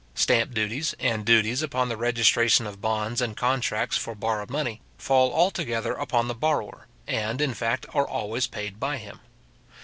Stamp 0.15 0.55
duties, 0.55 0.95
and 0.99 1.23
duties 1.23 1.61
upon 1.61 1.87
the 1.87 1.95
registration 1.95 2.65
of 2.65 2.81
bonds 2.81 3.21
and 3.21 3.37
contracts 3.37 3.97
for 3.97 4.15
borrowed 4.15 4.49
money, 4.49 4.81
fall 4.97 5.31
altogether 5.31 5.93
upon 5.93 6.27
the 6.27 6.33
borrower, 6.33 6.87
and, 7.05 7.39
in 7.39 7.53
fact, 7.53 7.85
are 7.93 8.07
always 8.07 8.47
paid 8.47 8.79
by 8.79 8.97
him. 8.97 9.19